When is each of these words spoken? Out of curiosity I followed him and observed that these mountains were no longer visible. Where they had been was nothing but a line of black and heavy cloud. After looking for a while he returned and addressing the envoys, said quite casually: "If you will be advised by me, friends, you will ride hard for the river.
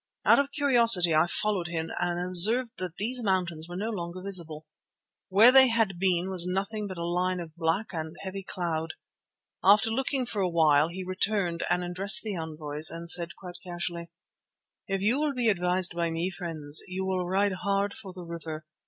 Out 0.25 0.39
of 0.39 0.51
curiosity 0.51 1.13
I 1.13 1.27
followed 1.27 1.67
him 1.67 1.91
and 1.99 2.19
observed 2.19 2.71
that 2.79 2.95
these 2.95 3.21
mountains 3.23 3.67
were 3.69 3.75
no 3.75 3.91
longer 3.91 4.19
visible. 4.23 4.65
Where 5.29 5.51
they 5.51 5.67
had 5.67 5.99
been 5.99 6.31
was 6.31 6.47
nothing 6.47 6.87
but 6.87 6.97
a 6.97 7.05
line 7.05 7.39
of 7.39 7.55
black 7.55 7.93
and 7.93 8.15
heavy 8.23 8.41
cloud. 8.41 8.93
After 9.63 9.91
looking 9.91 10.25
for 10.25 10.41
a 10.41 10.49
while 10.49 10.87
he 10.87 11.03
returned 11.03 11.61
and 11.69 11.83
addressing 11.83 12.33
the 12.33 12.41
envoys, 12.41 12.91
said 13.13 13.35
quite 13.35 13.57
casually: 13.63 14.09
"If 14.87 15.03
you 15.03 15.19
will 15.19 15.35
be 15.35 15.49
advised 15.49 15.93
by 15.95 16.09
me, 16.09 16.31
friends, 16.31 16.81
you 16.87 17.05
will 17.05 17.27
ride 17.27 17.53
hard 17.61 17.93
for 17.93 18.11
the 18.11 18.23
river. 18.23 18.65